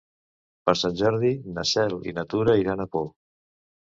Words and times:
Per 0.69 0.73
Sant 0.79 0.95
Jordi 1.01 1.29
na 1.57 1.65
Cel 1.73 1.93
i 2.11 2.15
na 2.19 2.25
Tura 2.35 2.57
iran 2.63 2.81
a 2.81 2.87
Pau. 2.97 3.09